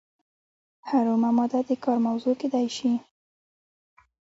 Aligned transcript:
هره 0.89 1.09
اومه 1.13 1.29
ماده 1.37 1.59
د 1.69 1.71
کار 1.83 1.97
موضوع 2.07 2.33
کیدای 2.41 2.67
شي. 2.77 2.91